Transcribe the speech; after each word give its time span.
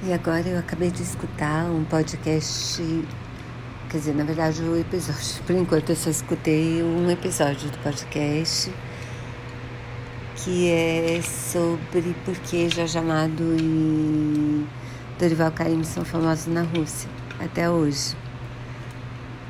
E 0.00 0.12
agora 0.12 0.48
eu 0.48 0.58
acabei 0.60 0.92
de 0.92 1.02
escutar 1.02 1.64
um 1.64 1.82
podcast, 1.84 2.80
quer 3.90 3.98
dizer, 3.98 4.14
na 4.14 4.22
verdade 4.22 4.62
o 4.62 4.78
episódio, 4.78 5.42
por 5.44 5.56
enquanto 5.56 5.90
eu 5.90 5.96
só 5.96 6.08
escutei 6.08 6.82
um 6.84 7.10
episódio 7.10 7.68
do 7.68 7.78
podcast 7.78 8.72
que 10.36 10.70
é 10.70 11.20
sobre 11.20 12.14
por 12.24 12.36
que 12.36 12.68
Jorge 12.68 12.96
Amado 12.96 13.56
e 13.60 14.64
Dorival 15.18 15.50
Caymmi 15.50 15.84
são 15.84 16.04
famosos 16.04 16.46
na 16.46 16.62
Rússia 16.62 17.10
até 17.40 17.68
hoje. 17.68 18.16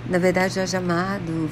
Na 0.08 0.16
verdade, 0.16 0.54
Jorge 0.54 0.78
Amado 0.78 1.50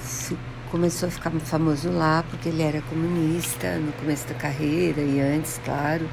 começou 0.70 1.08
a 1.08 1.12
ficar 1.12 1.30
famoso 1.40 1.90
lá 1.90 2.24
porque 2.30 2.48
ele 2.48 2.62
era 2.62 2.80
comunista 2.80 3.76
no 3.76 3.92
começo 3.92 4.26
da 4.26 4.34
carreira 4.34 5.02
e 5.02 5.20
antes, 5.20 5.60
claro. 5.62 6.08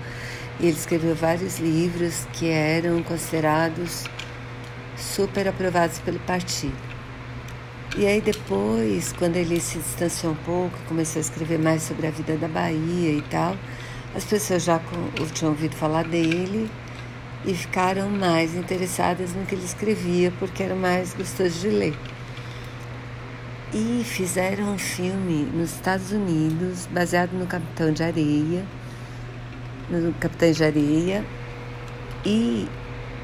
Ele 0.60 0.72
escreveu 0.72 1.16
vários 1.16 1.60
livros 1.60 2.28
que 2.34 2.48
eram 2.48 3.02
considerados 3.04 4.06
super 4.98 5.48
aprovados 5.48 6.00
pelo 6.00 6.20
partido. 6.20 6.78
E 7.96 8.08
aí 8.08 8.22
depois, 8.22 9.14
quando 9.14 9.36
ele 9.36 9.60
se 9.60 9.78
distanciou 9.78 10.34
um 10.34 10.38
pouco, 10.38 10.76
começou 10.88 11.20
a 11.20 11.22
escrever 11.22 11.60
mais 11.60 11.84
sobre 11.84 12.08
a 12.08 12.12
vida 12.12 12.36
da 12.38 12.48
Bahia 12.48 13.12
e 13.12 13.22
tal, 13.30 13.56
as 14.16 14.24
pessoas 14.24 14.64
já 14.64 14.80
tinham 15.34 15.52
ouvido 15.52 15.76
falar 15.76 16.04
dele 16.04 16.70
e 17.46 17.54
ficaram 17.54 18.10
mais 18.10 18.56
interessadas 18.56 19.34
no 19.34 19.46
que 19.46 19.54
ele 19.54 19.66
escrevia, 19.66 20.32
porque 20.40 20.64
era 20.64 20.76
mais 20.76 21.14
gostoso 21.14 21.60
de 21.60 21.70
ler. 21.70 21.98
E 23.74 24.04
fizeram 24.04 24.74
um 24.74 24.78
filme 24.78 25.44
nos 25.54 25.74
Estados 25.74 26.12
Unidos, 26.12 26.88
baseado 26.92 27.34
no 27.34 27.46
Capitão 27.46 27.92
de 27.92 28.04
Areia, 28.04 28.64
no 29.90 30.14
Areia. 30.66 31.26
E 32.26 32.68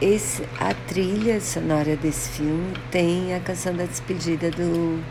esse, 0.02 0.44
a 0.60 0.74
trilha 0.74 1.40
sonora 1.40 1.96
desse 1.96 2.30
filme 2.30 2.74
tem 2.92 3.34
a 3.34 3.40
canção 3.40 3.76
da 3.76 3.86
despedida 3.86 4.52
do, 4.52 5.02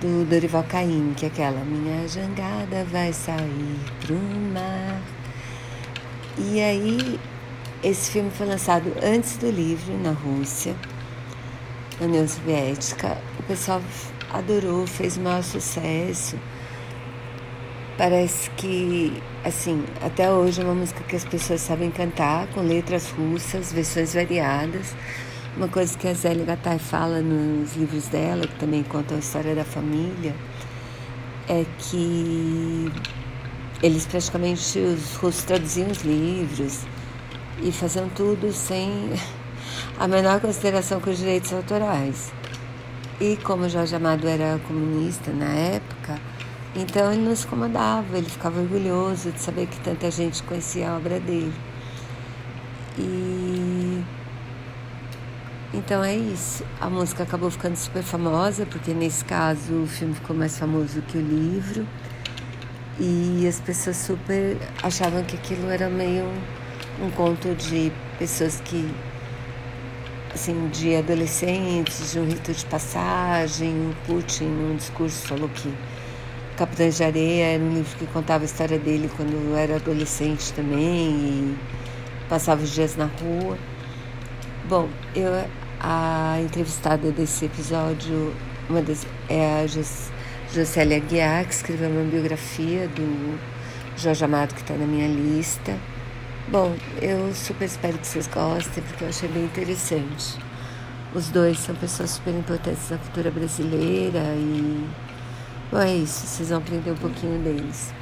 do 0.00 0.24
Dorival 0.28 0.64
Caymmi, 0.64 1.14
que 1.14 1.26
é 1.26 1.28
aquela 1.28 1.64
Minha 1.64 2.06
jangada 2.08 2.84
vai 2.84 3.12
sair 3.12 3.78
pro 4.00 4.14
mar. 4.14 5.00
E 6.38 6.60
aí, 6.60 7.20
esse 7.82 8.10
filme 8.10 8.30
foi 8.30 8.46
lançado 8.46 8.92
antes 9.02 9.36
do 9.36 9.50
livro, 9.50 9.96
na 9.98 10.12
Rússia 10.12 10.74
na 12.00 12.06
União 12.06 12.26
Soviética. 12.26 13.18
O 13.38 13.42
pessoal 13.44 13.82
adorou, 14.30 14.86
fez 14.86 15.16
o 15.16 15.20
maior 15.20 15.42
sucesso. 15.42 16.38
Parece 17.98 18.48
que, 18.50 19.12
assim, 19.44 19.84
até 20.00 20.30
hoje 20.30 20.60
é 20.60 20.64
uma 20.64 20.72
música 20.72 21.02
que 21.02 21.16
as 21.16 21.24
pessoas 21.24 21.60
sabem 21.60 21.90
cantar, 21.90 22.46
com 22.54 22.60
letras 22.60 23.10
russas, 23.10 23.72
versões 23.72 24.14
variadas. 24.14 24.94
Uma 25.56 25.66
coisa 25.66 25.98
que 25.98 26.06
a 26.06 26.14
Zélia 26.14 26.44
Gattai 26.44 26.78
fala 26.78 27.20
nos 27.20 27.74
livros 27.74 28.06
dela, 28.06 28.46
que 28.46 28.54
também 28.54 28.84
contam 28.84 29.16
a 29.16 29.18
história 29.18 29.52
da 29.52 29.64
família, 29.64 30.32
é 31.48 31.64
que 31.76 32.92
eles 33.82 34.06
praticamente, 34.06 34.78
os 34.78 35.16
russos 35.16 35.42
traduziam 35.42 35.90
os 35.90 36.02
livros 36.02 36.82
e 37.60 37.72
faziam 37.72 38.08
tudo 38.10 38.52
sem 38.52 39.10
a 39.98 40.06
menor 40.06 40.40
consideração 40.40 41.00
com 41.00 41.10
os 41.10 41.18
direitos 41.18 41.52
autorais. 41.52 42.32
E 43.20 43.36
como 43.38 43.68
Jorge 43.68 43.96
Amado 43.96 44.28
era 44.28 44.60
comunista 44.68 45.32
na 45.32 45.52
época, 45.52 46.20
então 46.80 47.12
ele 47.12 47.22
não 47.22 47.34
se 47.34 47.46
incomodava, 47.46 48.16
ele 48.16 48.28
ficava 48.28 48.60
orgulhoso 48.60 49.32
de 49.32 49.40
saber 49.40 49.66
que 49.66 49.80
tanta 49.80 50.10
gente 50.10 50.42
conhecia 50.44 50.90
a 50.90 50.96
obra 50.96 51.18
dele. 51.18 51.52
E 52.98 54.04
então 55.72 56.02
é 56.02 56.16
isso. 56.16 56.64
A 56.80 56.88
música 56.88 57.24
acabou 57.24 57.50
ficando 57.50 57.76
super 57.76 58.02
famosa, 58.02 58.64
porque 58.64 58.94
nesse 58.94 59.24
caso 59.24 59.82
o 59.82 59.86
filme 59.86 60.14
ficou 60.14 60.34
mais 60.36 60.58
famoso 60.58 61.02
que 61.02 61.18
o 61.18 61.20
livro. 61.20 61.86
E 62.98 63.46
as 63.46 63.60
pessoas 63.60 63.96
super 63.96 64.56
achavam 64.82 65.22
que 65.24 65.36
aquilo 65.36 65.68
era 65.70 65.88
meio 65.88 66.24
um 67.00 67.10
conto 67.10 67.54
de 67.54 67.92
pessoas 68.18 68.60
que 68.64 68.88
assim, 70.34 70.68
de 70.68 70.96
adolescentes, 70.96 72.12
de 72.12 72.18
um 72.18 72.26
rito 72.26 72.52
de 72.52 72.64
passagem. 72.66 73.90
O 73.90 73.94
Putin, 74.06 74.44
num 74.44 74.76
discurso, 74.76 75.26
falou 75.26 75.48
que 75.48 75.72
Capitães 76.58 76.96
de 76.96 77.04
Areia 77.04 77.44
era 77.54 77.62
um 77.62 77.72
livro 77.72 77.96
que 77.96 78.06
contava 78.06 78.42
a 78.42 78.46
história 78.46 78.80
dele 78.80 79.08
quando 79.16 79.56
era 79.56 79.76
adolescente 79.76 80.52
também 80.54 81.08
e 81.08 81.58
passava 82.28 82.64
os 82.64 82.70
dias 82.74 82.96
na 82.96 83.04
rua. 83.04 83.56
Bom, 84.68 84.88
eu, 85.14 85.30
a 85.78 86.36
entrevistada 86.42 87.12
desse 87.12 87.44
episódio 87.44 88.34
uma 88.68 88.82
das, 88.82 89.06
é 89.28 89.62
a 89.62 89.66
Jos, 89.68 90.10
Jocélia 90.52 90.98
Guiar, 90.98 91.46
que 91.46 91.54
escreveu 91.54 91.90
uma 91.90 92.02
biografia 92.02 92.88
do 92.88 93.38
Jorge 93.96 94.24
Amado, 94.24 94.52
que 94.52 94.60
está 94.60 94.74
na 94.74 94.84
minha 94.84 95.06
lista. 95.06 95.78
Bom, 96.48 96.74
eu 97.00 97.32
super 97.34 97.66
espero 97.66 97.98
que 97.98 98.06
vocês 98.06 98.26
gostem, 98.26 98.82
porque 98.82 99.04
eu 99.04 99.08
achei 99.10 99.28
bem 99.28 99.44
interessante. 99.44 100.36
Os 101.14 101.28
dois 101.28 101.56
são 101.60 101.74
pessoas 101.76 102.10
super 102.10 102.34
importantes 102.34 102.90
na 102.90 102.98
cultura 102.98 103.30
brasileira 103.30 104.18
e. 104.34 104.67
Bom, 105.70 105.80
é 105.80 105.96
isso, 105.96 106.26
vocês 106.26 106.48
vão 106.48 106.58
aprender 106.58 106.90
um 106.92 106.96
pouquinho 106.96 107.38
deles 107.42 107.92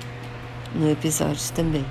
no 0.73 0.89
episódio 0.89 1.53
também. 1.53 1.85